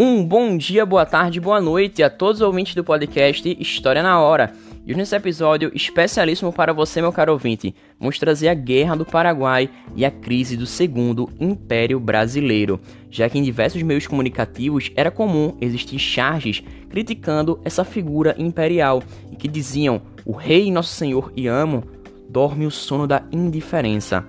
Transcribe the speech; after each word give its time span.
Um 0.00 0.24
bom 0.24 0.56
dia, 0.56 0.86
boa 0.86 1.04
tarde, 1.04 1.40
boa 1.40 1.60
noite 1.60 2.04
a 2.04 2.08
todos 2.08 2.40
os 2.40 2.46
ouvintes 2.46 2.72
do 2.72 2.84
podcast 2.84 3.56
História 3.58 4.00
na 4.00 4.20
Hora. 4.20 4.52
E 4.86 4.94
nesse 4.94 5.16
episódio 5.16 5.72
especialíssimo 5.74 6.52
para 6.52 6.72
você, 6.72 7.00
meu 7.00 7.12
caro 7.12 7.32
ouvinte, 7.32 7.74
vamos 7.98 8.16
trazer 8.16 8.46
a 8.46 8.54
Guerra 8.54 8.94
do 8.94 9.04
Paraguai 9.04 9.68
e 9.96 10.04
a 10.04 10.10
crise 10.12 10.56
do 10.56 10.66
Segundo 10.66 11.28
Império 11.40 11.98
Brasileiro, 11.98 12.78
já 13.10 13.28
que 13.28 13.40
em 13.40 13.42
diversos 13.42 13.82
meios 13.82 14.06
comunicativos 14.06 14.92
era 14.94 15.10
comum 15.10 15.56
existir 15.60 15.98
charges 15.98 16.62
criticando 16.88 17.60
essa 17.64 17.82
figura 17.82 18.36
imperial 18.38 19.02
e 19.32 19.34
que 19.34 19.48
diziam: 19.48 20.00
"O 20.24 20.30
rei, 20.30 20.70
nosso 20.70 20.94
senhor 20.94 21.32
e 21.34 21.48
amo, 21.48 21.82
dorme 22.28 22.66
o 22.66 22.70
sono 22.70 23.04
da 23.04 23.24
indiferença". 23.32 24.24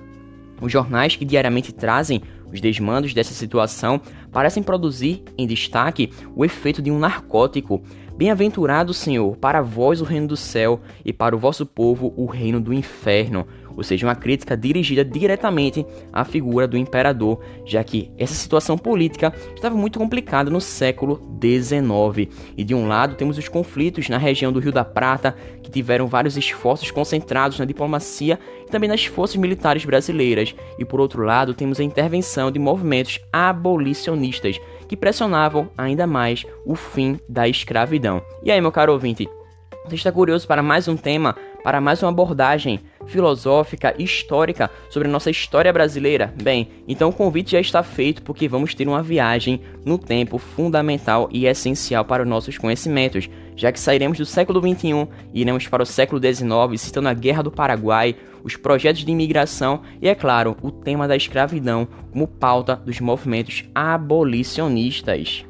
Os 0.59 0.71
jornais 0.71 1.15
que 1.15 1.23
diariamente 1.23 1.71
trazem 1.71 2.23
os 2.51 2.61
desmandos 2.61 3.13
dessa 3.13 3.33
situação 3.33 4.01
parecem 4.31 4.63
produzir, 4.63 5.23
em 5.37 5.47
destaque, 5.47 6.11
o 6.35 6.43
efeito 6.43 6.81
de 6.81 6.91
um 6.91 6.99
narcótico. 6.99 7.81
Bem-aventurado, 8.15 8.93
Senhor, 8.93 9.37
para 9.37 9.61
vós 9.61 10.01
o 10.01 10.03
reino 10.03 10.27
do 10.27 10.37
céu 10.37 10.81
e 11.05 11.13
para 11.13 11.35
o 11.35 11.39
vosso 11.39 11.65
povo 11.65 12.13
o 12.17 12.25
reino 12.25 12.59
do 12.59 12.73
inferno 12.73 13.47
ou 13.79 13.83
seja, 13.83 14.05
uma 14.05 14.15
crítica 14.15 14.57
dirigida 14.57 15.05
diretamente 15.05 15.85
à 16.11 16.25
figura 16.25 16.67
do 16.67 16.77
imperador, 16.77 17.39
já 17.65 17.81
que 17.81 18.11
essa 18.17 18.33
situação 18.33 18.77
política 18.77 19.33
estava 19.55 19.73
muito 19.73 19.97
complicada 19.97 20.51
no 20.51 20.59
século 20.59 21.21
XIX. 21.41 22.29
E 22.57 22.63
de 22.65 22.75
um 22.75 22.89
lado 22.89 23.15
temos 23.15 23.37
os 23.37 23.47
conflitos 23.47 24.09
na 24.09 24.17
região 24.17 24.51
do 24.51 24.59
Rio 24.59 24.73
da 24.73 24.83
Prata, 24.83 25.33
que 25.63 25.71
tiveram 25.71 26.07
vários 26.07 26.35
esforços 26.35 26.91
concentrados 26.91 27.57
na 27.57 27.63
diplomacia 27.63 28.37
e 28.67 28.69
também 28.69 28.89
nas 28.89 29.05
forças 29.05 29.37
militares 29.37 29.85
brasileiras, 29.85 30.53
e 30.77 30.83
por 30.83 30.99
outro 30.99 31.23
lado 31.23 31.53
temos 31.53 31.79
a 31.79 31.83
intervenção 31.83 32.51
de 32.51 32.59
movimentos 32.59 33.21
abolicionistas 33.31 34.59
que 34.89 34.97
pressionavam 34.97 35.69
ainda 35.77 36.05
mais 36.05 36.45
o 36.65 36.75
fim 36.75 37.17
da 37.29 37.47
escravidão. 37.47 38.21
E 38.43 38.51
aí, 38.51 38.59
meu 38.59 38.73
caro 38.73 38.91
ouvinte, 38.91 39.29
você 39.85 39.95
está 39.95 40.11
curioso 40.11 40.45
para 40.45 40.61
mais 40.61 40.87
um 40.87 40.95
tema, 40.95 41.35
para 41.63 41.81
mais 41.81 42.01
uma 42.01 42.09
abordagem 42.09 42.79
filosófica 43.07 43.93
histórica 43.97 44.69
sobre 44.89 45.07
nossa 45.07 45.29
história 45.29 45.73
brasileira? 45.73 46.33
Bem, 46.41 46.69
então 46.87 47.09
o 47.09 47.13
convite 47.13 47.51
já 47.51 47.59
está 47.59 47.83
feito 47.83 48.21
porque 48.21 48.47
vamos 48.47 48.73
ter 48.73 48.87
uma 48.87 49.03
viagem 49.03 49.61
no 49.85 49.97
tempo 49.97 50.37
fundamental 50.37 51.29
e 51.31 51.45
essencial 51.45 52.05
para 52.05 52.23
os 52.23 52.29
nossos 52.29 52.57
conhecimentos, 52.57 53.29
já 53.55 53.71
que 53.71 53.79
sairemos 53.79 54.17
do 54.17 54.25
século 54.25 54.61
XXI 54.61 55.07
e 55.33 55.41
iremos 55.41 55.67
para 55.67 55.83
o 55.83 55.85
século 55.85 56.21
XIX, 56.21 56.79
citando 56.79 57.09
a 57.09 57.13
Guerra 57.13 57.43
do 57.43 57.51
Paraguai, 57.51 58.15
os 58.43 58.55
projetos 58.55 59.03
de 59.03 59.11
imigração 59.11 59.81
e, 60.01 60.07
é 60.07 60.15
claro, 60.15 60.55
o 60.61 60.71
tema 60.71 61.07
da 61.07 61.15
escravidão 61.15 61.87
como 62.11 62.27
pauta 62.27 62.75
dos 62.75 62.99
movimentos 62.99 63.65
abolicionistas. 63.75 65.45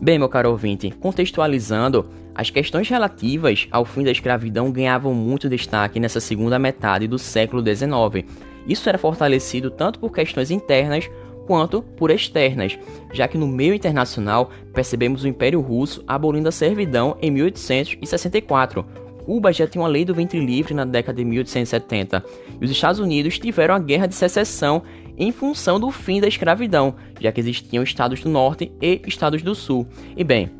Bem, 0.00 0.18
meu 0.18 0.28
caro 0.28 0.50
ouvinte, 0.50 0.90
contextualizando, 1.00 2.06
as 2.36 2.50
questões 2.50 2.86
relativas 2.88 3.66
ao 3.70 3.86
fim 3.86 4.04
da 4.04 4.10
escravidão 4.10 4.70
ganhavam 4.70 5.14
muito 5.14 5.48
destaque 5.48 5.98
nessa 5.98 6.20
segunda 6.20 6.58
metade 6.58 7.08
do 7.08 7.18
século 7.18 7.62
XIX. 7.62 8.28
Isso 8.68 8.86
era 8.88 8.98
fortalecido 8.98 9.70
tanto 9.70 9.98
por 9.98 10.12
questões 10.12 10.50
internas 10.50 11.08
quanto 11.46 11.80
por 11.80 12.10
externas, 12.10 12.78
já 13.10 13.26
que 13.26 13.38
no 13.38 13.46
meio 13.46 13.72
internacional 13.72 14.50
percebemos 14.74 15.24
o 15.24 15.28
Império 15.28 15.60
Russo 15.62 16.04
abolindo 16.06 16.48
a 16.48 16.52
servidão 16.52 17.16
em 17.22 17.30
1864. 17.30 18.84
Cuba 19.24 19.50
já 19.52 19.66
tinha 19.66 19.82
uma 19.82 19.88
lei 19.88 20.04
do 20.04 20.14
ventre 20.14 20.38
livre 20.38 20.74
na 20.74 20.84
década 20.84 21.16
de 21.16 21.24
1870 21.24 22.22
e 22.60 22.64
os 22.64 22.70
Estados 22.70 23.00
Unidos 23.00 23.38
tiveram 23.38 23.74
a 23.74 23.78
Guerra 23.78 24.06
de 24.06 24.14
Secessão 24.14 24.82
em 25.16 25.32
função 25.32 25.80
do 25.80 25.90
fim 25.90 26.20
da 26.20 26.28
escravidão, 26.28 26.96
já 27.18 27.32
que 27.32 27.40
existiam 27.40 27.82
estados 27.82 28.20
do 28.20 28.28
norte 28.28 28.70
e 28.82 29.00
estados 29.06 29.42
do 29.42 29.54
sul. 29.54 29.86
E 30.16 30.22
bem, 30.22 30.50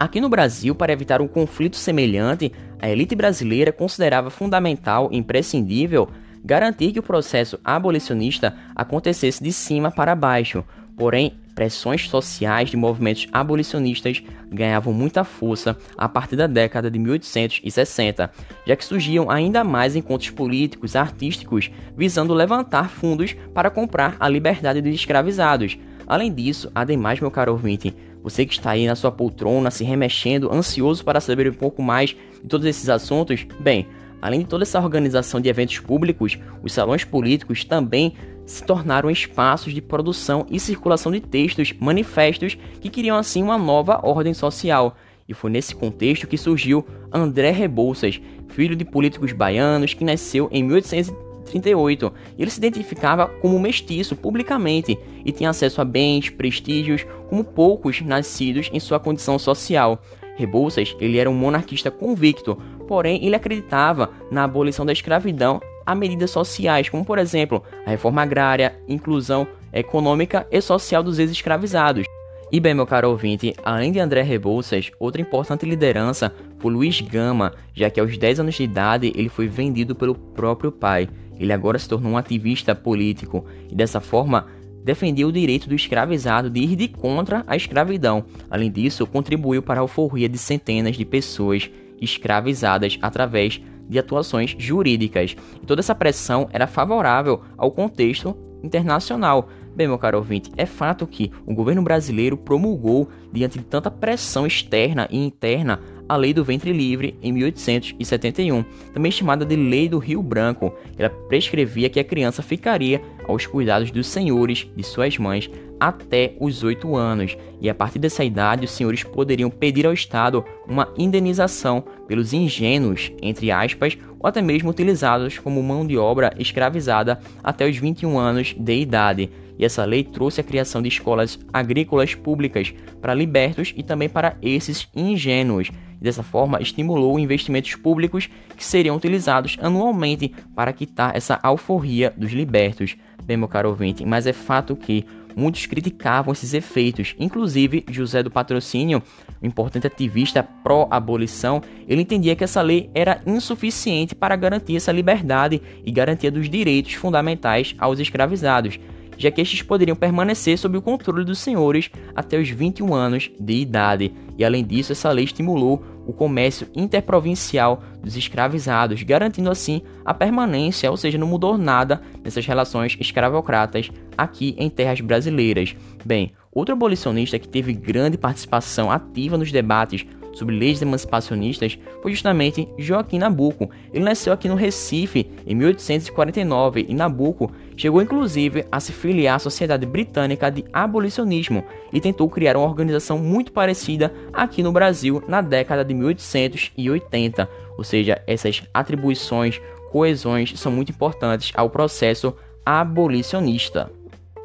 Aqui 0.00 0.18
no 0.18 0.30
Brasil, 0.30 0.74
para 0.74 0.94
evitar 0.94 1.20
um 1.20 1.28
conflito 1.28 1.76
semelhante, 1.76 2.50
a 2.80 2.88
elite 2.88 3.14
brasileira 3.14 3.70
considerava 3.70 4.30
fundamental 4.30 5.10
imprescindível 5.12 6.08
garantir 6.42 6.92
que 6.92 6.98
o 6.98 7.02
processo 7.02 7.60
abolicionista 7.62 8.56
acontecesse 8.74 9.44
de 9.44 9.52
cima 9.52 9.90
para 9.90 10.14
baixo. 10.14 10.64
Porém, 10.96 11.34
pressões 11.54 12.08
sociais 12.08 12.70
de 12.70 12.78
movimentos 12.78 13.28
abolicionistas 13.30 14.22
ganhavam 14.50 14.94
muita 14.94 15.22
força 15.22 15.76
a 15.98 16.08
partir 16.08 16.34
da 16.34 16.46
década 16.46 16.90
de 16.90 16.98
1860, 16.98 18.32
já 18.66 18.76
que 18.76 18.84
surgiam 18.86 19.30
ainda 19.30 19.62
mais 19.62 19.96
encontros 19.96 20.30
políticos, 20.30 20.96
artísticos, 20.96 21.70
visando 21.94 22.32
levantar 22.32 22.88
fundos 22.88 23.36
para 23.52 23.68
comprar 23.68 24.16
a 24.18 24.26
liberdade 24.30 24.80
dos 24.80 24.94
escravizados. 24.94 25.76
Além 26.06 26.32
disso, 26.32 26.72
ademais, 26.74 27.20
meu 27.20 27.30
caro 27.30 27.52
ouvinte, 27.52 27.94
você 28.22 28.44
que 28.44 28.52
está 28.52 28.70
aí 28.70 28.86
na 28.86 28.94
sua 28.94 29.10
poltrona, 29.10 29.70
se 29.70 29.84
remexendo, 29.84 30.52
ansioso 30.52 31.04
para 31.04 31.20
saber 31.20 31.48
um 31.48 31.54
pouco 31.54 31.82
mais 31.82 32.10
de 32.10 32.48
todos 32.48 32.66
esses 32.66 32.88
assuntos, 32.88 33.46
bem, 33.58 33.86
além 34.20 34.40
de 34.40 34.46
toda 34.46 34.64
essa 34.64 34.80
organização 34.80 35.40
de 35.40 35.48
eventos 35.48 35.78
públicos, 35.78 36.38
os 36.62 36.72
salões 36.72 37.04
políticos 37.04 37.64
também 37.64 38.14
se 38.44 38.64
tornaram 38.64 39.10
espaços 39.10 39.72
de 39.72 39.80
produção 39.80 40.46
e 40.50 40.58
circulação 40.58 41.12
de 41.12 41.20
textos, 41.20 41.72
manifestos 41.78 42.58
que 42.80 42.90
queriam 42.90 43.16
assim 43.16 43.42
uma 43.42 43.56
nova 43.56 44.00
ordem 44.02 44.34
social. 44.34 44.96
E 45.28 45.32
foi 45.32 45.50
nesse 45.50 45.74
contexto 45.74 46.26
que 46.26 46.36
surgiu 46.36 46.84
André 47.12 47.52
Rebouças, 47.52 48.20
filho 48.48 48.74
de 48.74 48.84
políticos 48.84 49.32
baianos 49.32 49.94
que 49.94 50.04
nasceu 50.04 50.48
em 50.50 50.62
1830 50.64 51.29
38. 51.50 52.12
Ele 52.38 52.50
se 52.50 52.58
identificava 52.58 53.26
como 53.26 53.58
mestiço 53.58 54.16
publicamente 54.16 54.98
e 55.24 55.32
tinha 55.32 55.50
acesso 55.50 55.80
a 55.80 55.84
bens, 55.84 56.30
prestígios, 56.30 57.06
como 57.28 57.44
poucos 57.44 58.00
nascidos 58.00 58.70
em 58.72 58.80
sua 58.80 58.98
condição 58.98 59.38
social. 59.38 60.02
Rebouças, 60.36 60.96
ele 61.00 61.18
era 61.18 61.28
um 61.28 61.34
monarquista 61.34 61.90
convicto, 61.90 62.56
porém 62.88 63.24
ele 63.24 63.36
acreditava 63.36 64.10
na 64.30 64.44
abolição 64.44 64.86
da 64.86 64.92
escravidão 64.92 65.60
a 65.84 65.94
medidas 65.94 66.30
sociais, 66.30 66.88
como 66.88 67.04
por 67.04 67.18
exemplo 67.18 67.62
a 67.84 67.90
reforma 67.90 68.22
agrária, 68.22 68.76
inclusão 68.88 69.46
econômica 69.72 70.46
e 70.50 70.60
social 70.60 71.02
dos 71.02 71.18
ex-escravizados. 71.18 72.06
E 72.52 72.58
bem, 72.58 72.74
meu 72.74 72.84
caro 72.86 73.10
ouvinte, 73.10 73.54
além 73.62 73.92
de 73.92 74.00
André 74.00 74.22
Rebouças, 74.22 74.90
outra 74.98 75.22
importante 75.22 75.64
liderança 75.64 76.34
foi 76.58 76.72
Luiz 76.72 77.00
Gama, 77.00 77.52
já 77.72 77.88
que 77.88 78.00
aos 78.00 78.18
10 78.18 78.40
anos 78.40 78.56
de 78.56 78.64
idade 78.64 79.12
ele 79.14 79.28
foi 79.28 79.46
vendido 79.46 79.94
pelo 79.94 80.16
próprio 80.16 80.72
pai. 80.72 81.08
Ele 81.40 81.52
agora 81.52 81.78
se 81.78 81.88
tornou 81.88 82.12
um 82.12 82.18
ativista 82.18 82.74
político 82.74 83.46
e 83.70 83.74
dessa 83.74 83.98
forma 83.98 84.46
defendia 84.84 85.26
o 85.26 85.32
direito 85.32 85.68
do 85.68 85.74
escravizado 85.74 86.50
de 86.50 86.60
ir 86.60 86.76
de 86.76 86.86
contra 86.86 87.42
a 87.46 87.56
escravidão. 87.56 88.24
Além 88.50 88.70
disso, 88.70 89.06
contribuiu 89.06 89.62
para 89.62 89.80
a 89.80 89.82
alforria 89.82 90.28
de 90.28 90.36
centenas 90.36 90.96
de 90.96 91.04
pessoas 91.04 91.70
escravizadas 92.00 92.98
através 93.00 93.60
de 93.88 93.98
atuações 93.98 94.54
jurídicas. 94.58 95.34
E 95.62 95.66
toda 95.66 95.80
essa 95.80 95.94
pressão 95.94 96.48
era 96.52 96.66
favorável 96.66 97.42
ao 97.56 97.70
contexto 97.70 98.36
internacional. 98.62 99.48
Bem, 99.74 99.86
meu 99.86 99.98
caro 99.98 100.18
ouvinte, 100.18 100.50
é 100.56 100.66
fato 100.66 101.06
que 101.06 101.30
o 101.46 101.54
governo 101.54 101.82
brasileiro 101.82 102.36
promulgou, 102.36 103.08
diante 103.32 103.58
de 103.58 103.64
tanta 103.64 103.90
pressão 103.90 104.46
externa 104.46 105.06
e 105.10 105.24
interna, 105.24 105.80
a 106.08 106.16
Lei 106.16 106.34
do 106.34 106.44
Ventre 106.44 106.72
Livre 106.72 107.16
em 107.22 107.32
1871, 107.32 108.64
também 108.92 109.12
chamada 109.12 109.44
de 109.44 109.54
Lei 109.54 109.88
do 109.88 109.98
Rio 109.98 110.20
Branco. 110.20 110.74
Ela 110.98 111.08
prescrevia 111.08 111.88
que 111.88 112.00
a 112.00 112.04
criança 112.04 112.42
ficaria 112.42 113.00
aos 113.30 113.46
cuidados 113.46 113.90
dos 113.90 114.06
senhores 114.06 114.68
de 114.76 114.82
suas 114.82 115.16
mães 115.18 115.50
até 115.78 116.34
os 116.38 116.62
8 116.62 116.94
anos, 116.94 117.36
e 117.58 117.70
a 117.70 117.74
partir 117.74 117.98
dessa 117.98 118.22
idade 118.22 118.66
os 118.66 118.70
senhores 118.70 119.02
poderiam 119.02 119.48
pedir 119.48 119.86
ao 119.86 119.94
Estado 119.94 120.44
uma 120.68 120.92
indenização 120.98 121.82
pelos 122.06 122.34
ingênuos, 122.34 123.10
entre 123.22 123.50
aspas, 123.50 123.96
ou 124.18 124.28
até 124.28 124.42
mesmo 124.42 124.68
utilizados 124.68 125.38
como 125.38 125.62
mão 125.62 125.86
de 125.86 125.96
obra 125.96 126.34
escravizada 126.38 127.18
até 127.42 127.66
os 127.66 127.76
21 127.78 128.18
anos 128.18 128.54
de 128.58 128.78
idade. 128.78 129.30
E 129.58 129.64
essa 129.64 129.84
lei 129.84 130.04
trouxe 130.04 130.40
a 130.40 130.44
criação 130.44 130.82
de 130.82 130.88
escolas 130.88 131.38
agrícolas 131.52 132.14
públicas 132.14 132.74
para 133.00 133.14
libertos 133.14 133.72
e 133.76 133.82
também 133.82 134.08
para 134.08 134.36
esses 134.42 134.86
ingênuos 134.94 135.70
dessa 136.00 136.22
forma 136.22 136.60
estimulou 136.60 137.18
investimentos 137.18 137.74
públicos 137.74 138.28
que 138.56 138.64
seriam 138.64 138.96
utilizados 138.96 139.58
anualmente 139.60 140.32
para 140.54 140.72
quitar 140.72 141.14
essa 141.14 141.38
alforria 141.42 142.12
dos 142.16 142.32
libertos. 142.32 142.96
Bem, 143.24 143.36
meu 143.36 143.48
caro 143.48 143.68
ouvinte, 143.68 144.04
mas 144.04 144.26
é 144.26 144.32
fato 144.32 144.74
que 144.74 145.04
muitos 145.36 145.66
criticavam 145.66 146.32
esses 146.32 146.54
efeitos, 146.54 147.14
inclusive 147.18 147.84
José 147.90 148.22
do 148.22 148.30
Patrocínio, 148.30 149.02
um 149.42 149.46
importante 149.46 149.86
ativista 149.86 150.42
pró-abolição, 150.42 151.62
ele 151.86 152.02
entendia 152.02 152.34
que 152.34 152.44
essa 152.44 152.60
lei 152.60 152.90
era 152.94 153.20
insuficiente 153.26 154.14
para 154.14 154.36
garantir 154.36 154.76
essa 154.76 154.92
liberdade 154.92 155.62
e 155.84 155.92
garantia 155.92 156.30
dos 156.30 156.48
direitos 156.48 156.94
fundamentais 156.94 157.74
aos 157.78 157.98
escravizados 158.00 158.78
já 159.20 159.30
que 159.30 159.42
estes 159.42 159.60
poderiam 159.60 159.94
permanecer 159.94 160.56
sob 160.56 160.78
o 160.78 160.82
controle 160.82 161.26
dos 161.26 161.38
senhores 161.38 161.90
até 162.16 162.38
os 162.38 162.48
21 162.48 162.94
anos 162.94 163.30
de 163.38 163.52
idade. 163.52 164.14
E 164.38 164.42
além 164.42 164.64
disso, 164.64 164.92
essa 164.92 165.12
lei 165.12 165.26
estimulou 165.26 165.84
o 166.10 166.12
comércio 166.12 166.66
interprovincial 166.74 167.82
dos 168.02 168.16
escravizados, 168.16 169.02
garantindo 169.02 169.50
assim 169.50 169.82
a 170.04 170.12
permanência, 170.12 170.90
ou 170.90 170.96
seja, 170.96 171.16
não 171.16 171.26
mudou 171.26 171.56
nada 171.56 172.02
nessas 172.24 172.44
relações 172.44 172.96
escravocratas 173.00 173.90
aqui 174.18 174.54
em 174.58 174.68
terras 174.68 175.00
brasileiras. 175.00 175.76
Bem, 176.04 176.32
Outro 176.52 176.74
abolicionista 176.74 177.38
que 177.38 177.46
teve 177.46 177.72
grande 177.72 178.18
participação 178.18 178.90
ativa 178.90 179.38
nos 179.38 179.52
debates 179.52 180.04
sobre 180.32 180.56
leis 180.56 180.80
emancipacionistas 180.80 181.78
foi 182.02 182.12
justamente 182.12 182.68
Joaquim 182.78 183.18
Nabuco. 183.18 183.70
Ele 183.92 184.04
nasceu 184.04 184.32
aqui 184.32 184.48
no 184.48 184.54
Recife 184.54 185.30
em 185.46 185.54
1849 185.54 186.86
e 186.88 186.94
Nabuco 186.94 187.50
chegou 187.76 188.02
inclusive 188.02 188.64
a 188.70 188.80
se 188.80 188.92
filiar 188.92 189.36
à 189.36 189.38
Sociedade 189.38 189.86
Britânica 189.86 190.50
de 190.50 190.64
Abolicionismo 190.72 191.64
e 191.92 192.00
tentou 192.00 192.28
criar 192.28 192.56
uma 192.56 192.66
organização 192.66 193.18
muito 193.18 193.52
parecida 193.52 194.12
aqui 194.32 194.62
no 194.62 194.72
Brasil 194.72 195.22
na 195.26 195.40
década 195.40 195.84
de 195.84 195.94
1880. 195.94 197.48
Ou 197.76 197.84
seja, 197.84 198.22
essas 198.26 198.62
atribuições, 198.72 199.60
coesões 199.90 200.58
são 200.58 200.70
muito 200.70 200.92
importantes 200.92 201.52
ao 201.54 201.70
processo 201.70 202.34
abolicionista. 202.64 203.90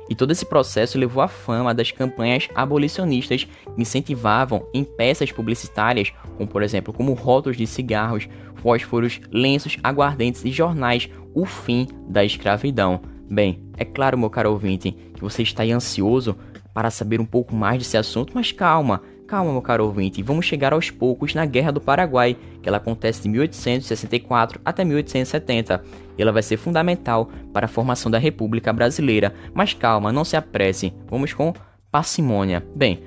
E 0.10 0.16
todo 0.16 0.32
esse 0.32 0.46
processo 0.46 0.98
levou 0.98 1.22
à 1.22 1.28
fama 1.28 1.74
das 1.74 1.92
campanhas 1.92 2.48
abolicionistas 2.54 3.46
que 3.46 3.82
incentivavam 3.82 4.68
em 4.74 4.84
peças 4.84 5.32
publicitárias, 5.32 6.14
como 6.38 6.50
por 6.50 6.62
exemplo, 6.62 6.94
como 6.94 7.14
rótulos 7.14 7.58
de 7.58 7.66
cigarros, 7.66 8.28
fósforos, 8.56 9.20
lenços, 9.32 9.78
aguardentes 9.84 10.46
e 10.46 10.52
jornais, 10.52 11.10
o 11.34 11.46
fim 11.46 11.88
da 12.08 12.24
escravidão. 12.24 13.02
Bem, 13.30 13.64
é 13.78 13.84
claro, 13.84 14.18
meu 14.18 14.30
caro 14.30 14.52
ouvinte, 14.52 14.92
que 14.92 15.22
você 15.22 15.42
está 15.42 15.64
aí 15.64 15.72
ansioso 15.72 16.36
para 16.74 16.92
saber 16.92 17.20
um 17.20 17.26
pouco 17.26 17.56
mais 17.56 17.80
desse 17.80 17.98
assunto, 17.98 18.34
mas 18.36 18.52
calma, 18.52 19.02
Calma, 19.28 19.52
meu 19.52 19.62
caro 19.62 19.86
ouvinte, 19.86 20.22
vamos 20.22 20.46
chegar 20.46 20.72
aos 20.72 20.92
poucos 20.92 21.34
na 21.34 21.48
Guerra 21.48 21.72
do 21.72 21.82
Paraguai, 21.82 22.38
que 22.62 22.70
ela 22.70 22.78
acontece 22.78 23.24
de 23.24 23.30
1864 23.30 24.62
até 24.64 24.86
1870, 24.86 25.84
e 26.16 26.22
ela 26.22 26.32
vai 26.32 26.44
ser 26.44 26.58
fundamental 26.58 27.32
para 27.52 27.66
a 27.66 27.70
formação 27.70 28.12
da 28.12 28.20
República 28.20 28.72
Brasileira. 28.72 29.34
Mas 29.52 29.74
calma, 29.74 30.12
não 30.12 30.24
se 30.24 30.38
apresse, 30.38 30.94
vamos 31.10 31.34
com 31.34 31.54
parcimônia. 31.92 32.64
Bem, 32.76 33.02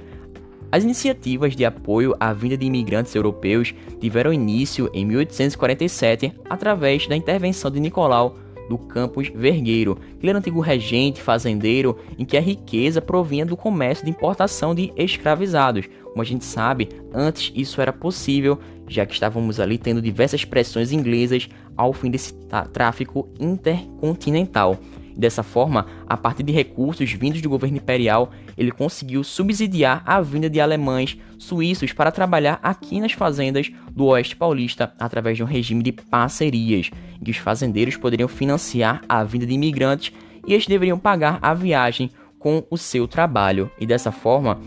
as 0.73 0.83
iniciativas 0.83 1.55
de 1.55 1.65
apoio 1.65 2.17
à 2.19 2.33
vinda 2.33 2.57
de 2.57 2.67
imigrantes 2.67 3.15
europeus 3.15 3.73
tiveram 4.01 4.33
início 4.33 4.91
em 4.93 5.07
1847 5.07 6.33
através 6.51 7.07
da 7.07 7.15
intervenção 7.15 7.71
de 7.71 7.79
Nicolau 7.79 8.35
do 8.69 8.79
Campos 8.79 9.29
Vergueiro. 9.29 9.99
Ele 10.21 10.31
era 10.31 10.39
um 10.39 10.41
antigo 10.41 10.61
regente 10.61 11.23
fazendeiro 11.23 11.99
em 12.19 12.25
que 12.25 12.37
a 12.37 12.41
riqueza 12.41 13.01
provinha 13.01 13.47
do 13.47 13.57
comércio 13.57 14.05
de 14.05 14.11
importação 14.11 14.75
de 14.75 14.93
escravizados. 14.97 15.87
Como 16.05 16.23
a 16.23 16.25
gente 16.25 16.45
sabe, 16.45 16.89
antes 17.13 17.53
isso 17.55 17.81
era 17.81 17.93
possível, 17.93 18.59
já 18.89 19.07
que 19.07 19.15
estávamos 19.15 19.61
ali 19.61 19.79
tendo 19.79 20.03
diversas 20.03 20.45
pressões 20.45 20.93
inglesas 20.93 21.49
ao 21.77 21.93
fim 21.93 22.11
desse 22.11 22.35
tráfico 22.73 23.29
intercontinental. 23.39 24.79
Dessa 25.19 25.43
forma, 25.43 25.85
a 26.07 26.17
partir 26.17 26.45
de 26.45 26.53
recursos 26.53 27.11
vindos 27.11 27.43
do 27.43 27.49
governo 27.49 27.79
imperial, 27.79 28.31
ele 28.57 28.71
conseguiu 28.71 29.25
subsidiar 29.25 30.01
a 30.07 30.21
vinda 30.21 30.49
de 30.49 30.61
alemães 30.61 31.19
suíços 31.37 31.93
para 31.93 32.13
trabalhar 32.13 32.61
aqui 32.63 33.01
nas 33.01 33.11
fazendas 33.11 33.69
do 33.91 34.05
Oeste 34.05 34.37
Paulista 34.37 34.95
através 34.97 35.37
de 35.37 35.43
um 35.43 35.47
regime 35.47 35.83
de 35.83 35.91
parcerias, 35.91 36.93
em 37.21 37.25
que 37.25 37.33
os 37.33 37.37
fazendeiros 37.37 37.97
poderiam 37.97 38.29
financiar 38.29 39.03
a 39.09 39.25
vinda 39.25 39.45
de 39.45 39.55
imigrantes 39.55 40.13
e 40.47 40.53
eles 40.53 40.67
deveriam 40.67 40.97
pagar 41.01 41.41
a 41.43 41.53
viagem 41.53 42.13
com 42.39 42.63
o 42.71 42.79
seu 42.79 43.09
trabalho. 43.09 43.69
E 43.81 43.85
dessa 43.85 44.13
forma, 44.13 44.61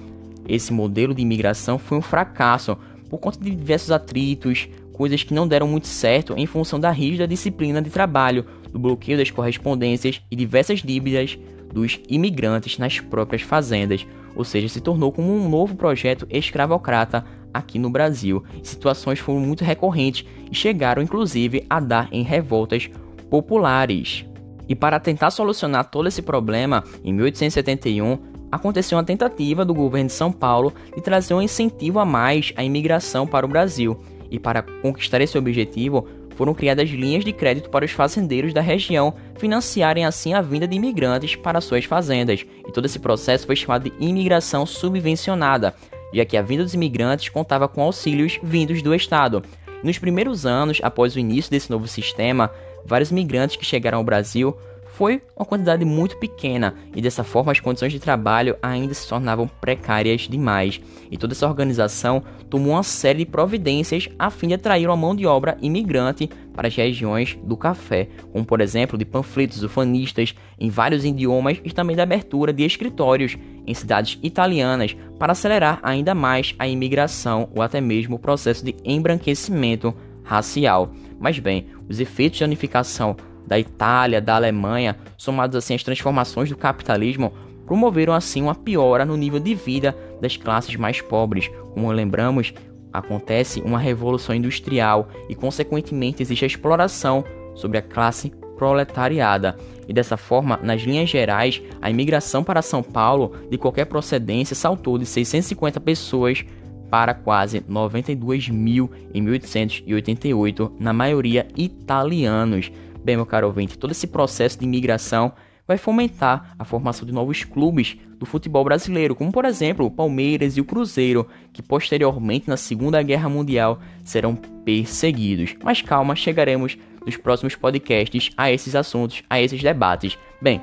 esse 0.49 0.73
modelo 0.73 1.15
de 1.15 1.21
imigração 1.21 1.79
foi 1.79 1.97
um 1.97 2.01
fracasso 2.01 2.77
por 3.09 3.19
conta 3.19 3.39
de 3.39 3.51
diversos 3.51 3.91
atritos, 3.91 4.67
coisas 4.91 5.23
que 5.23 5.33
não 5.33 5.47
deram 5.47 5.67
muito 5.67 5.87
certo 5.87 6.33
em 6.37 6.45
função 6.45 6.77
da 6.77 6.91
rígida 6.91 7.25
disciplina 7.25 7.81
de 7.81 7.89
trabalho 7.89 8.45
do 8.71 8.79
bloqueio 8.79 9.17
das 9.17 9.31
correspondências 9.31 10.21
e 10.29 10.35
diversas 10.35 10.81
dívidas 10.81 11.37
dos 11.73 11.99
imigrantes 12.09 12.77
nas 12.77 12.99
próprias 12.99 13.41
fazendas, 13.41 14.05
ou 14.35 14.43
seja, 14.43 14.67
se 14.67 14.81
tornou 14.81 15.11
como 15.11 15.33
um 15.33 15.49
novo 15.49 15.75
projeto 15.75 16.27
escravocrata 16.29 17.25
aqui 17.53 17.77
no 17.79 17.89
Brasil. 17.89 18.43
Situações 18.63 19.19
foram 19.19 19.39
muito 19.39 19.63
recorrentes 19.63 20.25
e 20.49 20.55
chegaram 20.55 21.01
inclusive 21.01 21.65
a 21.69 21.79
dar 21.79 22.07
em 22.11 22.23
revoltas 22.23 22.89
populares. 23.29 24.25
E 24.67 24.75
para 24.75 24.99
tentar 24.99 25.31
solucionar 25.31 25.89
todo 25.89 26.07
esse 26.07 26.21
problema, 26.21 26.83
em 27.03 27.13
1871 27.13 28.31
aconteceu 28.51 28.97
uma 28.97 29.03
tentativa 29.03 29.63
do 29.63 29.73
governo 29.73 30.07
de 30.07 30.13
São 30.13 30.31
Paulo 30.31 30.73
de 30.95 31.01
trazer 31.01 31.33
um 31.33 31.41
incentivo 31.41 31.99
a 31.99 32.05
mais 32.05 32.53
à 32.55 32.63
imigração 32.63 33.25
para 33.25 33.45
o 33.45 33.49
Brasil. 33.49 33.99
E 34.29 34.39
para 34.39 34.61
conquistar 34.61 35.21
esse 35.21 35.37
objetivo, 35.37 36.07
foram 36.35 36.53
criadas 36.53 36.89
linhas 36.89 37.23
de 37.23 37.31
crédito 37.31 37.69
para 37.69 37.85
os 37.85 37.91
fazendeiros 37.91 38.53
da 38.53 38.61
região 38.61 39.13
financiarem 39.37 40.05
assim 40.05 40.33
a 40.33 40.41
vinda 40.41 40.67
de 40.67 40.75
imigrantes 40.75 41.35
para 41.35 41.61
suas 41.61 41.85
fazendas, 41.85 42.45
e 42.67 42.71
todo 42.71 42.85
esse 42.85 42.99
processo 42.99 43.45
foi 43.45 43.55
chamado 43.55 43.89
de 43.89 43.93
imigração 43.99 44.65
subvencionada, 44.65 45.75
já 46.13 46.25
que 46.25 46.37
a 46.37 46.41
vinda 46.41 46.63
dos 46.63 46.73
imigrantes 46.73 47.29
contava 47.29 47.67
com 47.67 47.81
auxílios 47.81 48.39
vindos 48.43 48.81
do 48.81 48.93
Estado. 48.93 49.43
nos 49.83 49.97
primeiros 49.97 50.45
anos, 50.45 50.79
após 50.83 51.15
o 51.15 51.19
início 51.19 51.49
desse 51.49 51.71
novo 51.71 51.87
sistema, 51.87 52.51
vários 52.85 53.09
imigrantes 53.09 53.55
que 53.55 53.65
chegaram 53.65 53.97
ao 53.97 54.03
Brasil 54.03 54.55
foi 55.01 55.19
uma 55.35 55.43
quantidade 55.43 55.83
muito 55.83 56.15
pequena 56.17 56.75
e 56.95 57.01
dessa 57.01 57.23
forma 57.23 57.51
as 57.51 57.59
condições 57.59 57.91
de 57.91 57.99
trabalho 57.99 58.55
ainda 58.61 58.93
se 58.93 59.09
tornavam 59.09 59.47
precárias 59.47 60.27
demais. 60.29 60.79
E 61.09 61.17
toda 61.17 61.33
essa 61.33 61.47
organização 61.47 62.21
tomou 62.51 62.73
uma 62.73 62.83
série 62.83 63.17
de 63.17 63.25
providências 63.25 64.07
a 64.19 64.29
fim 64.29 64.49
de 64.49 64.53
atrair 64.53 64.85
uma 64.85 64.95
mão 64.95 65.15
de 65.15 65.25
obra 65.25 65.57
imigrante 65.59 66.29
para 66.53 66.67
as 66.67 66.75
regiões 66.75 67.35
do 67.43 67.57
café, 67.57 68.09
como 68.31 68.45
por 68.45 68.61
exemplo 68.61 68.95
de 68.95 69.03
panfletos 69.03 69.63
ufanistas 69.63 70.35
em 70.59 70.69
vários 70.69 71.03
idiomas 71.03 71.59
e 71.65 71.71
também 71.71 71.95
da 71.95 72.03
abertura 72.03 72.53
de 72.53 72.63
escritórios 72.63 73.39
em 73.65 73.73
cidades 73.73 74.19
italianas 74.21 74.95
para 75.17 75.31
acelerar 75.31 75.79
ainda 75.81 76.13
mais 76.13 76.53
a 76.59 76.67
imigração 76.67 77.49
ou 77.55 77.63
até 77.63 77.81
mesmo 77.81 78.17
o 78.17 78.19
processo 78.19 78.63
de 78.63 78.75
embranquecimento 78.85 79.95
racial. 80.23 80.93
Mas 81.19 81.39
bem, 81.39 81.65
os 81.89 81.99
efeitos 81.99 82.37
de 82.37 82.43
unificação 82.43 83.15
da 83.45 83.59
Itália, 83.59 84.21
da 84.21 84.35
Alemanha, 84.35 84.97
somados 85.17 85.55
assim 85.55 85.75
às 85.75 85.83
transformações 85.83 86.49
do 86.49 86.57
capitalismo, 86.57 87.33
promoveram 87.65 88.13
assim 88.13 88.41
uma 88.41 88.55
piora 88.55 89.05
no 89.05 89.15
nível 89.15 89.39
de 89.39 89.55
vida 89.55 89.95
das 90.19 90.37
classes 90.37 90.75
mais 90.75 91.01
pobres. 91.01 91.49
Como 91.73 91.91
lembramos, 91.91 92.53
acontece 92.91 93.61
uma 93.61 93.79
revolução 93.79 94.35
industrial 94.35 95.07
e 95.29 95.35
consequentemente 95.35 96.21
existe 96.21 96.43
a 96.43 96.47
exploração 96.47 97.23
sobre 97.55 97.77
a 97.77 97.81
classe 97.81 98.31
proletariada. 98.57 99.57
E 99.87 99.93
dessa 99.93 100.17
forma, 100.17 100.59
nas 100.61 100.81
linhas 100.81 101.09
gerais, 101.09 101.61
a 101.81 101.89
imigração 101.89 102.43
para 102.43 102.61
São 102.61 102.83
Paulo 102.83 103.33
de 103.49 103.57
qualquer 103.57 103.85
procedência 103.85 104.55
saltou 104.55 104.97
de 104.97 105.05
650 105.05 105.79
pessoas 105.79 106.45
para 106.89 107.13
quase 107.13 107.63
92 107.67 108.49
mil 108.49 108.91
em 109.13 109.21
1888, 109.21 110.73
na 110.77 110.91
maioria 110.91 111.47
italianos. 111.55 112.69
Bem, 113.03 113.15
meu 113.15 113.25
caro 113.25 113.47
ouvinte, 113.47 113.77
todo 113.77 113.91
esse 113.91 114.07
processo 114.07 114.59
de 114.59 114.65
imigração 114.65 115.33
vai 115.67 115.77
fomentar 115.77 116.53
a 116.59 116.65
formação 116.65 117.05
de 117.05 117.13
novos 117.13 117.43
clubes 117.43 117.97
do 118.17 118.25
futebol 118.25 118.63
brasileiro, 118.63 119.15
como 119.15 119.31
por 119.31 119.45
exemplo 119.45 119.85
o 119.85 119.91
Palmeiras 119.91 120.57
e 120.57 120.61
o 120.61 120.65
Cruzeiro, 120.65 121.27
que 121.51 121.61
posteriormente 121.61 122.47
na 122.47 122.57
Segunda 122.57 123.01
Guerra 123.01 123.29
Mundial 123.29 123.79
serão 124.03 124.35
perseguidos. 124.35 125.55
Mas 125.63 125.81
calma, 125.81 126.15
chegaremos 126.15 126.77
nos 127.05 127.17
próximos 127.17 127.55
podcasts 127.55 128.31
a 128.37 128.51
esses 128.51 128.75
assuntos, 128.75 129.23
a 129.29 129.41
esses 129.41 129.61
debates. 129.61 130.17
Bem, 130.41 130.61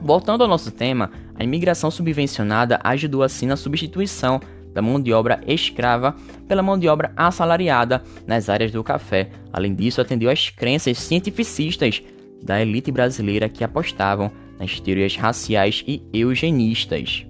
voltando 0.00 0.42
ao 0.42 0.48
nosso 0.48 0.70
tema, 0.70 1.10
a 1.34 1.42
imigração 1.42 1.90
subvencionada 1.90 2.78
ajudou 2.84 3.22
assim 3.22 3.46
na 3.46 3.56
substituição 3.56 4.40
da 4.74 4.82
mão 4.82 5.00
de 5.00 5.12
obra 5.12 5.40
escrava 5.46 6.14
pela 6.48 6.62
mão 6.62 6.78
de 6.78 6.88
obra 6.88 7.12
assalariada 7.16 8.02
nas 8.26 8.48
áreas 8.48 8.72
do 8.72 8.82
café. 8.82 9.30
Além 9.52 9.74
disso, 9.74 10.00
atendeu 10.00 10.28
às 10.28 10.50
crenças 10.50 10.98
cientificistas 10.98 12.02
da 12.42 12.60
elite 12.60 12.90
brasileira 12.90 13.48
que 13.48 13.64
apostavam 13.64 14.30
nas 14.58 14.78
teorias 14.80 15.16
raciais 15.16 15.82
e 15.86 16.02
eugenistas. 16.12 17.24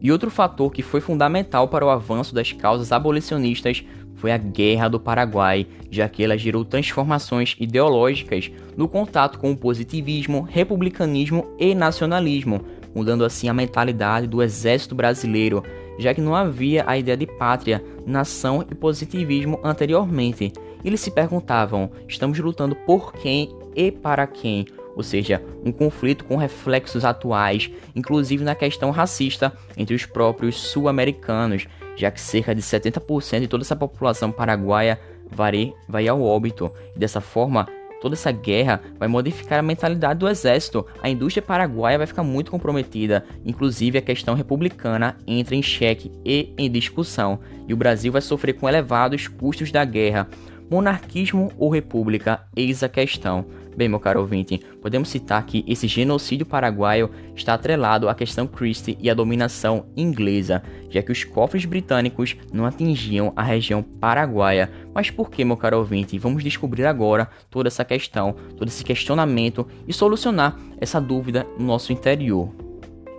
E 0.00 0.10
outro 0.10 0.30
fator 0.30 0.72
que 0.72 0.82
foi 0.82 1.00
fundamental 1.00 1.68
para 1.68 1.84
o 1.84 1.90
avanço 1.90 2.34
das 2.34 2.52
causas 2.52 2.90
abolicionistas 2.90 3.84
foi 4.16 4.32
a 4.32 4.38
Guerra 4.38 4.88
do 4.88 5.00
Paraguai, 5.00 5.66
já 5.90 6.08
que 6.08 6.22
ela 6.22 6.36
gerou 6.36 6.64
transformações 6.64 7.56
ideológicas 7.58 8.50
no 8.76 8.86
contato 8.86 9.38
com 9.38 9.50
o 9.50 9.56
positivismo, 9.56 10.42
republicanismo 10.42 11.46
e 11.58 11.74
nacionalismo, 11.74 12.60
mudando 12.94 13.24
assim 13.24 13.48
a 13.48 13.54
mentalidade 13.54 14.26
do 14.26 14.42
exército 14.42 14.94
brasileiro, 14.94 15.62
já 15.98 16.14
que 16.14 16.20
não 16.20 16.34
havia 16.34 16.84
a 16.86 16.96
ideia 16.96 17.16
de 17.16 17.26
pátria, 17.26 17.84
nação 18.06 18.64
e 18.70 18.74
positivismo 18.74 19.58
anteriormente. 19.62 20.52
Eles 20.84 21.00
se 21.00 21.10
perguntavam: 21.10 21.90
estamos 22.08 22.38
lutando 22.38 22.74
por 22.74 23.12
quem 23.12 23.54
e 23.74 23.90
para 23.90 24.26
quem? 24.26 24.66
Ou 24.96 25.02
seja, 25.02 25.42
um 25.64 25.70
conflito 25.70 26.24
com 26.24 26.36
reflexos 26.36 27.04
atuais, 27.04 27.70
inclusive 27.94 28.44
na 28.44 28.54
questão 28.54 28.90
racista 28.90 29.52
entre 29.76 29.94
os 29.94 30.04
próprios 30.04 30.56
sul-americanos, 30.56 31.66
já 31.96 32.10
que 32.10 32.20
cerca 32.20 32.54
de 32.54 32.62
70% 32.62 33.40
de 33.40 33.48
toda 33.48 33.62
essa 33.62 33.76
população 33.76 34.32
paraguaia 34.32 35.00
vai, 35.30 36.08
ao 36.08 36.20
óbito. 36.22 36.72
E 36.94 36.98
dessa 36.98 37.20
forma, 37.20 37.68
toda 38.00 38.14
essa 38.14 38.32
guerra 38.32 38.80
vai 38.98 39.08
modificar 39.08 39.58
a 39.58 39.62
mentalidade 39.62 40.18
do 40.18 40.28
exército. 40.28 40.86
A 41.02 41.08
indústria 41.08 41.42
paraguaia 41.42 41.98
vai 41.98 42.06
ficar 42.06 42.22
muito 42.22 42.50
comprometida, 42.50 43.24
inclusive 43.44 43.98
a 43.98 44.02
questão 44.02 44.34
republicana 44.34 45.16
entra 45.26 45.54
em 45.54 45.62
xeque 45.62 46.10
e 46.24 46.52
em 46.56 46.70
discussão, 46.70 47.40
e 47.68 47.74
o 47.74 47.76
Brasil 47.76 48.12
vai 48.12 48.22
sofrer 48.22 48.54
com 48.54 48.68
elevados 48.68 49.28
custos 49.28 49.70
da 49.70 49.84
guerra. 49.84 50.28
Monarquismo 50.70 51.50
ou 51.58 51.68
república? 51.68 52.46
Eis 52.56 52.82
a 52.82 52.88
questão. 52.88 53.44
Bem, 53.76 53.88
meu 53.88 54.00
caro 54.00 54.20
ouvinte, 54.20 54.60
podemos 54.82 55.08
citar 55.08 55.44
que 55.46 55.64
esse 55.66 55.86
genocídio 55.86 56.44
paraguaio 56.44 57.10
está 57.34 57.54
atrelado 57.54 58.08
à 58.08 58.14
questão 58.14 58.46
Christie 58.46 58.98
e 59.00 59.08
à 59.08 59.14
dominação 59.14 59.86
inglesa, 59.96 60.62
já 60.90 61.02
que 61.02 61.12
os 61.12 61.24
cofres 61.24 61.64
britânicos 61.64 62.36
não 62.52 62.66
atingiam 62.66 63.32
a 63.36 63.42
região 63.42 63.82
paraguaia. 63.82 64.70
Mas 64.92 65.10
por 65.10 65.30
que, 65.30 65.44
meu 65.44 65.56
caro 65.56 65.78
ouvinte? 65.78 66.18
Vamos 66.18 66.42
descobrir 66.42 66.84
agora 66.84 67.28
toda 67.48 67.68
essa 67.68 67.84
questão, 67.84 68.34
todo 68.56 68.68
esse 68.68 68.84
questionamento 68.84 69.66
e 69.86 69.92
solucionar 69.92 70.58
essa 70.78 71.00
dúvida 71.00 71.46
no 71.56 71.64
nosso 71.64 71.92
interior. 71.92 72.52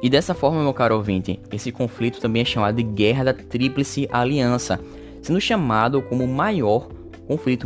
E 0.04 0.10
dessa 0.10 0.34
forma, 0.34 0.62
meu 0.62 0.74
caro 0.74 0.96
ouvinte, 0.96 1.40
esse 1.52 1.72
conflito 1.72 2.20
também 2.20 2.42
é 2.42 2.46
chamado 2.46 2.76
de 2.76 2.84
Guerra 2.84 3.24
da 3.24 3.34
Tríplice 3.34 4.10
Aliança, 4.12 4.80
sendo 5.22 5.40
chamado 5.40 6.02
como 6.02 6.24
o 6.24 6.28
maior 6.28 6.90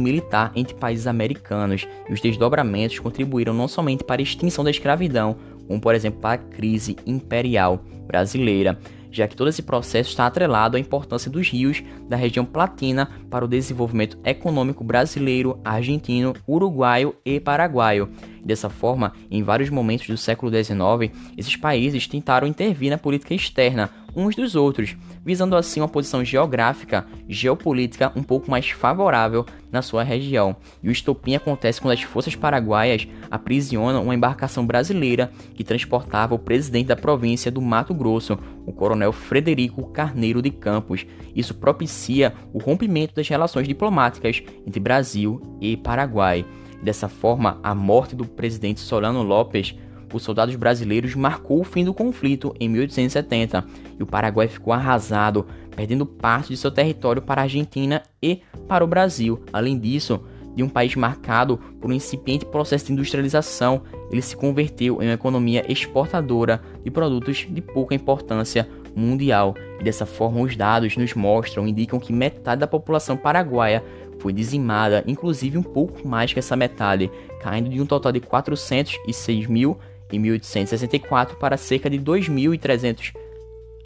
militar 0.02 0.52
entre 0.56 0.76
países 0.76 1.08
americanos 1.08 1.88
e 2.10 2.14
os 2.14 2.22
desdobramentos 2.22 3.00
contribuíram 3.00 3.54
não 3.54 3.68
somente 3.68 4.04
para 4.04 4.22
a 4.22 4.24
extinção 4.24 4.64
da 4.64 4.72
escravidão, 4.72 5.38
como 5.68 5.80
por 5.80 5.96
exemplo 5.96 6.20
para 6.20 6.36
a 6.36 6.38
crise 6.38 6.96
imperial 7.06 7.84
brasileira, 8.06 8.78
já 9.12 9.28
que 9.28 9.36
todo 9.36 9.50
esse 9.50 9.64
processo 9.64 10.10
está 10.10 10.26
atrelado 10.26 10.76
à 10.76 10.80
importância 10.80 11.32
dos 11.32 11.50
rios 11.50 11.82
da 12.10 12.18
região 12.18 12.46
platina 12.46 13.10
para 13.30 13.46
o 13.46 13.48
desenvolvimento 13.48 14.18
econômico 14.26 14.84
brasileiro, 14.84 15.60
argentino, 15.64 16.34
uruguaio 16.48 17.16
e 17.24 17.40
paraguaio. 17.40 18.10
Dessa 18.46 18.70
forma, 18.70 19.12
em 19.32 19.42
vários 19.42 19.72
momentos 19.72 20.06
do 20.06 20.16
século 20.16 20.52
XIX, 20.52 21.12
esses 21.36 21.56
países 21.56 22.08
tentaram 22.08 22.48
intervir 22.48 22.92
na 22.92 22.98
política 22.98 23.34
externa 23.34 23.90
uns 24.16 24.36
dos 24.36 24.56
outros, 24.56 24.96
visando 25.26 25.56
assim 25.56 25.82
uma 25.82 25.90
posição 25.90 26.24
geográfica, 26.24 27.06
geopolítica 27.28 28.12
um 28.16 28.24
pouco 28.24 28.50
mais 28.50 28.70
favorável 28.70 29.46
na 29.72 29.82
sua 29.82 30.04
região. 30.04 30.56
E 30.82 30.88
o 30.88 30.92
estopim 30.92 31.36
acontece 31.36 31.82
quando 31.82 31.94
as 31.94 32.02
forças 32.04 32.36
paraguaias 32.36 33.08
aprisionam 33.30 34.04
uma 34.04 34.16
embarcação 34.16 34.66
brasileira 34.66 35.32
que 35.56 35.64
transportava 35.64 36.36
o 36.36 36.40
presidente 36.40 36.88
da 36.88 36.96
província 36.96 37.52
do 37.52 37.62
Mato 37.62 37.94
Grosso, 37.94 38.38
o 38.66 38.72
coronel 38.72 39.12
Frederico 39.12 39.90
Carneiro 39.92 40.42
de 40.42 40.52
Campos. 40.52 41.06
Isso 41.36 41.56
propicia 41.56 42.34
o 42.54 42.60
rompimento 42.60 43.16
das 43.16 43.28
relações 43.28 43.68
diplomáticas 43.68 44.42
entre 44.66 44.80
Brasil 44.80 45.42
e 45.60 45.76
Paraguai. 45.76 46.46
Dessa 46.86 47.10
forma, 47.10 47.60
a 47.64 47.74
morte 47.74 48.16
do 48.16 48.28
presidente 48.28 48.80
Solano 48.80 49.24
Lopes 49.24 49.76
os 50.14 50.22
soldados 50.22 50.56
brasileiros 50.56 51.16
marcou 51.16 51.60
o 51.60 51.64
fim 51.64 51.84
do 51.84 51.96
conflito 51.96 52.56
em 52.60 52.70
1870 52.70 53.66
e 54.00 54.04
o 54.04 54.06
Paraguai 54.06 54.48
ficou 54.48 54.72
arrasado, 54.72 55.48
perdendo 55.76 56.06
parte 56.06 56.50
de 56.50 56.58
seu 56.58 56.70
território 56.70 57.24
para 57.24 57.42
a 57.42 57.46
Argentina 57.46 58.04
e 58.22 58.42
para 58.68 58.86
o 58.86 58.88
Brasil. 58.88 59.42
Além 59.52 59.80
disso, 59.80 60.24
de 60.56 60.64
um 60.64 60.70
país 60.70 60.96
marcado 60.96 61.58
por 61.82 61.90
um 61.90 61.94
incipiente 61.94 62.46
processo 62.46 62.86
de 62.86 62.94
industrialização, 62.94 63.82
ele 64.10 64.22
se 64.22 64.38
converteu 64.38 65.02
em 65.02 65.08
uma 65.08 65.14
economia 65.16 65.70
exportadora 65.70 66.62
de 66.84 66.92
produtos 66.92 67.46
de 67.50 67.62
pouca 67.62 67.96
importância 67.96 68.70
mundial. 68.96 69.54
E 69.80 69.84
dessa 69.84 70.06
forma, 70.06 70.40
os 70.40 70.56
dados 70.56 70.96
nos 70.96 71.14
mostram, 71.14 71.68
indicam 71.68 72.00
que 72.00 72.14
metade 72.14 72.62
da 72.62 72.68
população 72.68 73.18
paraguaia 73.18 73.84
foi 74.26 74.34
dizimada, 74.34 75.04
inclusive 75.06 75.56
um 75.56 75.62
pouco 75.62 76.08
mais 76.08 76.34
que 76.34 76.40
essa 76.40 76.56
metade, 76.56 77.12
caindo 77.40 77.70
de 77.70 77.80
um 77.80 77.86
total 77.86 78.12
de 78.12 78.20
406 78.20 79.46
mil 79.46 79.78
em 80.12 80.18
1864 80.18 81.38
para 81.38 81.58
cerca 81.58 81.88
de 81.88 82.00
2.300 82.00 83.14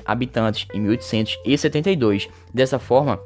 habitantes 0.06 0.66
em 0.74 0.80
1872. 0.80 2.30
Dessa 2.54 2.80
forma, 2.80 3.20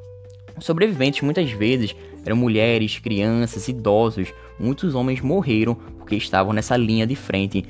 os 0.58 0.66
sobreviventes 0.66 1.22
muitas 1.22 1.52
vezes 1.52 1.96
eram 2.26 2.36
mulheres, 2.36 2.98
crianças, 2.98 3.68
idosos. 3.68 4.34
Muitos 4.60 4.96
homens 4.96 5.22
morreram 5.22 5.76
porque 5.76 6.16
estavam 6.16 6.52
nessa 6.52 6.76
linha 6.76 7.06
de 7.06 7.16
frente. 7.16 7.64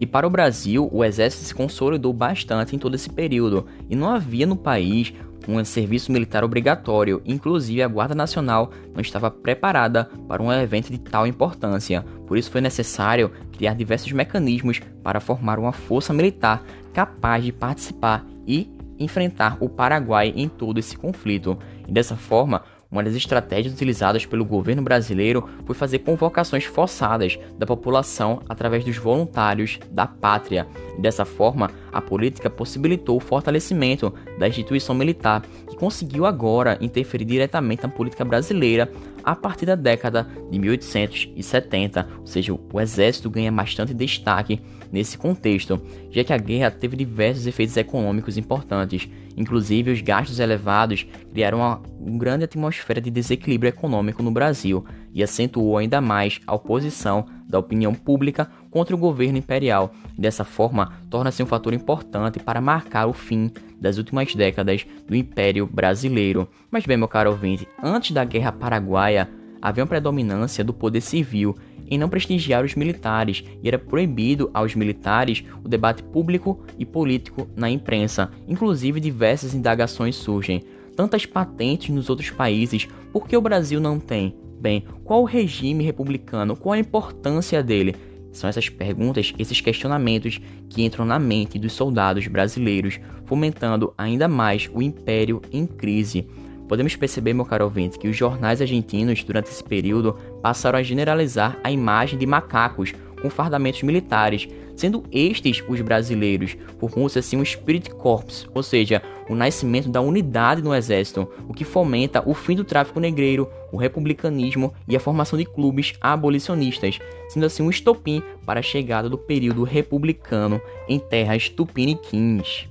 E 0.00 0.06
para 0.06 0.26
o 0.26 0.30
Brasil, 0.30 0.88
o 0.90 1.04
exército 1.04 1.44
se 1.44 1.54
consolidou 1.54 2.14
bastante 2.14 2.74
em 2.74 2.78
todo 2.78 2.94
esse 2.94 3.10
período, 3.10 3.66
e 3.90 3.96
não 3.96 4.08
havia 4.08 4.46
no 4.46 4.56
país 4.56 5.12
um 5.48 5.64
serviço 5.64 6.10
militar 6.10 6.42
obrigatório, 6.44 7.22
inclusive 7.24 7.82
a 7.82 7.88
Guarda 7.88 8.14
Nacional 8.14 8.70
não 8.94 9.00
estava 9.00 9.30
preparada 9.30 10.10
para 10.26 10.42
um 10.42 10.52
evento 10.52 10.90
de 10.90 10.98
tal 10.98 11.26
importância. 11.26 12.04
Por 12.26 12.36
isso 12.36 12.50
foi 12.50 12.60
necessário 12.60 13.30
criar 13.52 13.74
diversos 13.74 14.12
mecanismos 14.12 14.80
para 15.02 15.20
formar 15.20 15.58
uma 15.58 15.72
força 15.72 16.12
militar 16.12 16.62
capaz 16.92 17.44
de 17.44 17.52
participar 17.52 18.24
e 18.46 18.70
enfrentar 18.98 19.56
o 19.60 19.68
Paraguai 19.68 20.32
em 20.34 20.48
todo 20.48 20.78
esse 20.78 20.96
conflito. 20.96 21.58
E 21.86 21.92
dessa 21.92 22.16
forma, 22.16 22.62
uma 22.96 23.02
das 23.02 23.14
estratégias 23.14 23.74
utilizadas 23.74 24.24
pelo 24.24 24.44
governo 24.44 24.80
brasileiro 24.80 25.46
foi 25.66 25.74
fazer 25.74 25.98
convocações 25.98 26.64
forçadas 26.64 27.38
da 27.58 27.66
população 27.66 28.40
através 28.48 28.84
dos 28.84 28.96
voluntários 28.96 29.78
da 29.90 30.06
pátria. 30.06 30.66
Dessa 30.98 31.26
forma, 31.26 31.70
a 31.92 32.00
política 32.00 32.48
possibilitou 32.48 33.18
o 33.18 33.20
fortalecimento 33.20 34.14
da 34.38 34.48
instituição 34.48 34.94
militar, 34.94 35.42
que 35.68 35.76
conseguiu 35.76 36.24
agora 36.24 36.78
interferir 36.80 37.26
diretamente 37.26 37.82
na 37.82 37.88
política 37.90 38.24
brasileira 38.24 38.90
a 39.26 39.34
partir 39.34 39.66
da 39.66 39.74
década 39.74 40.28
de 40.48 40.56
1870, 40.56 42.08
ou 42.20 42.26
seja, 42.26 42.54
o 42.54 42.80
exército 42.80 43.28
ganha 43.28 43.50
bastante 43.50 43.92
destaque 43.92 44.60
nesse 44.92 45.18
contexto, 45.18 45.82
já 46.12 46.22
que 46.22 46.32
a 46.32 46.38
guerra 46.38 46.70
teve 46.70 46.96
diversos 46.96 47.44
efeitos 47.44 47.76
econômicos 47.76 48.36
importantes, 48.38 49.08
inclusive 49.36 49.90
os 49.90 50.00
gastos 50.00 50.38
elevados 50.38 51.04
criaram 51.32 51.58
uma, 51.58 51.82
grande 52.16 52.44
atmosfera 52.44 53.00
de 53.00 53.10
desequilíbrio 53.10 53.68
econômico 53.68 54.22
no 54.22 54.30
Brasil 54.30 54.84
e 55.12 55.22
acentuou 55.22 55.76
ainda 55.76 56.00
mais 56.00 56.40
a 56.46 56.54
oposição 56.54 57.26
da 57.48 57.58
opinião 57.58 57.94
pública 57.94 58.50
contra 58.70 58.94
o 58.94 58.98
governo 58.98 59.38
imperial. 59.38 59.92
Dessa 60.18 60.44
forma, 60.44 60.92
torna-se 61.08 61.42
um 61.42 61.46
fator 61.46 61.72
importante 61.72 62.38
para 62.38 62.60
marcar 62.60 63.06
o 63.06 63.12
fim 63.12 63.50
das 63.80 63.98
últimas 63.98 64.34
décadas 64.34 64.86
do 65.06 65.14
Império 65.14 65.66
Brasileiro. 65.66 66.48
Mas 66.70 66.84
bem, 66.84 66.96
meu 66.96 67.08
caro 67.08 67.30
ouvinte, 67.30 67.68
antes 67.82 68.10
da 68.10 68.24
Guerra 68.24 68.52
Paraguaia, 68.52 69.28
havia 69.60 69.82
uma 69.84 69.88
predominância 69.88 70.64
do 70.64 70.72
poder 70.72 71.00
civil 71.00 71.56
em 71.88 71.98
não 71.98 72.08
prestigiar 72.08 72.64
os 72.64 72.74
militares 72.74 73.44
e 73.62 73.68
era 73.68 73.78
proibido 73.78 74.50
aos 74.52 74.74
militares 74.74 75.44
o 75.64 75.68
debate 75.68 76.02
público 76.02 76.64
e 76.78 76.84
político 76.84 77.48
na 77.56 77.70
imprensa. 77.70 78.30
Inclusive, 78.48 79.00
diversas 79.00 79.54
indagações 79.54 80.16
surgem. 80.16 80.64
Tantas 80.96 81.26
patentes 81.26 81.90
nos 81.90 82.08
outros 82.08 82.30
países, 82.30 82.88
por 83.12 83.28
que 83.28 83.36
o 83.36 83.40
Brasil 83.40 83.80
não 83.80 84.00
tem? 84.00 84.34
Bem, 84.58 84.84
qual 85.04 85.22
o 85.22 85.26
regime 85.26 85.84
republicano? 85.84 86.56
Qual 86.56 86.72
a 86.72 86.78
importância 86.78 87.62
dele? 87.62 87.94
São 88.32 88.50
essas 88.50 88.68
perguntas, 88.68 89.32
esses 89.38 89.60
questionamentos 89.60 90.40
que 90.68 90.84
entram 90.84 91.04
na 91.04 91.18
mente 91.18 91.58
dos 91.58 91.72
soldados 91.72 92.26
brasileiros, 92.26 93.00
fomentando 93.24 93.94
ainda 93.96 94.28
mais 94.28 94.68
o 94.72 94.82
império 94.82 95.40
em 95.50 95.66
crise. 95.66 96.26
Podemos 96.68 96.96
perceber, 96.96 97.32
meu 97.32 97.44
caro 97.44 97.64
ouvinte, 97.64 97.98
que 97.98 98.08
os 98.08 98.16
jornais 98.16 98.60
argentinos, 98.60 99.22
durante 99.22 99.50
esse 99.50 99.62
período, 99.62 100.14
passaram 100.42 100.78
a 100.78 100.82
generalizar 100.82 101.58
a 101.62 101.70
imagem 101.70 102.18
de 102.18 102.26
macacos 102.26 102.92
com 103.22 103.30
fardamentos 103.30 103.82
militares, 103.82 104.48
sendo 104.76 105.02
estes 105.10 105.64
os 105.68 105.80
brasileiros, 105.80 106.56
formou-se 106.78 107.18
assim 107.18 107.36
um 107.36 107.44
Spirit 107.44 107.90
Corps, 107.90 108.46
ou 108.54 108.62
seja, 108.62 109.02
o 109.28 109.34
nascimento 109.34 109.88
da 109.88 110.00
unidade 110.00 110.62
no 110.62 110.74
exército, 110.74 111.28
o 111.48 111.54
que 111.54 111.64
fomenta 111.64 112.22
o 112.28 112.34
fim 112.34 112.54
do 112.54 112.64
tráfico 112.64 113.00
negreiro, 113.00 113.50
o 113.72 113.76
republicanismo 113.76 114.72
e 114.86 114.94
a 114.94 115.00
formação 115.00 115.38
de 115.38 115.44
clubes 115.44 115.94
abolicionistas, 116.00 116.98
sendo 117.28 117.46
assim 117.46 117.62
um 117.62 117.70
estopim 117.70 118.22
para 118.44 118.60
a 118.60 118.62
chegada 118.62 119.08
do 119.08 119.18
período 119.18 119.64
republicano 119.64 120.60
em 120.88 120.98
terras 120.98 121.48
tupiniquins. 121.48 122.68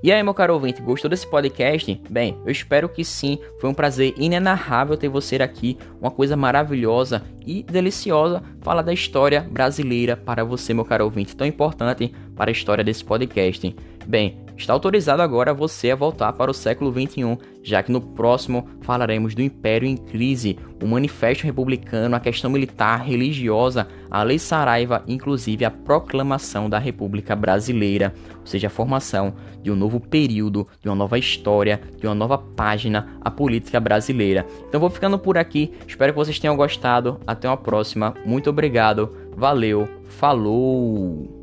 E 0.00 0.12
aí, 0.12 0.22
meu 0.22 0.32
caro 0.32 0.54
ouvinte, 0.54 0.80
gostou 0.80 1.10
desse 1.10 1.26
podcast? 1.26 2.00
Bem, 2.08 2.38
eu 2.44 2.52
espero 2.52 2.88
que 2.88 3.04
sim. 3.04 3.36
Foi 3.60 3.68
um 3.68 3.74
prazer 3.74 4.14
inenarrável 4.16 4.96
ter 4.96 5.08
você 5.08 5.34
aqui. 5.36 5.76
Uma 6.00 6.10
coisa 6.10 6.36
maravilhosa 6.36 7.24
e 7.44 7.64
deliciosa 7.64 8.40
falar 8.60 8.82
da 8.82 8.92
história 8.92 9.40
brasileira 9.40 10.16
para 10.16 10.44
você, 10.44 10.72
meu 10.72 10.84
caro 10.84 11.04
ouvinte, 11.04 11.34
tão 11.34 11.44
importante 11.44 12.14
para 12.36 12.48
a 12.48 12.52
história 12.52 12.84
desse 12.84 13.04
podcast. 13.04 13.74
Bem, 14.06 14.38
está 14.56 14.72
autorizado 14.72 15.20
agora 15.20 15.52
você 15.52 15.90
a 15.90 15.96
voltar 15.96 16.32
para 16.32 16.50
o 16.50 16.54
século 16.54 16.92
21, 16.92 17.36
já 17.68 17.82
que 17.82 17.92
no 17.92 18.00
próximo 18.00 18.66
falaremos 18.80 19.34
do 19.34 19.42
Império 19.42 19.86
em 19.86 19.96
Crise, 19.96 20.58
o 20.82 20.86
Manifesto 20.86 21.44
Republicano, 21.44 22.16
a 22.16 22.20
questão 22.20 22.50
militar, 22.50 23.04
religiosa, 23.04 23.86
a 24.10 24.22
Lei 24.22 24.38
Saraiva, 24.38 25.04
inclusive 25.06 25.64
a 25.64 25.70
proclamação 25.70 26.70
da 26.70 26.78
República 26.78 27.36
Brasileira, 27.36 28.14
ou 28.40 28.46
seja, 28.46 28.68
a 28.68 28.70
formação 28.70 29.34
de 29.62 29.70
um 29.70 29.76
novo 29.76 30.00
período, 30.00 30.66
de 30.80 30.88
uma 30.88 30.94
nova 30.94 31.18
história, 31.18 31.80
de 31.98 32.06
uma 32.06 32.14
nova 32.14 32.38
página, 32.38 33.18
a 33.20 33.30
política 33.30 33.78
brasileira. 33.78 34.46
Então 34.66 34.80
vou 34.80 34.90
ficando 34.90 35.18
por 35.18 35.36
aqui, 35.36 35.72
espero 35.86 36.12
que 36.12 36.18
vocês 36.18 36.38
tenham 36.38 36.56
gostado. 36.56 37.20
Até 37.26 37.48
uma 37.48 37.56
próxima, 37.56 38.14
muito 38.24 38.48
obrigado, 38.48 39.14
valeu, 39.36 39.86
falou! 40.08 41.37